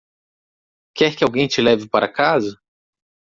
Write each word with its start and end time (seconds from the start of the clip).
Quer 0.95 1.15
que 1.15 1.23
alguém 1.23 1.47
te 1.47 1.61
leve 1.61 1.87
para 1.87 2.11
casa? 2.11 2.59